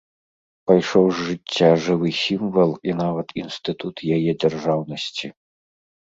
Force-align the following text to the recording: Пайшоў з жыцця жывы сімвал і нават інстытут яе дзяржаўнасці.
Пайшоў 0.69 1.05
з 1.17 1.25
жыцця 1.25 1.67
жывы 1.87 2.09
сімвал 2.21 2.71
і 2.89 2.95
нават 3.01 3.27
інстытут 3.41 3.95
яе 4.17 4.31
дзяржаўнасці. 4.45 5.27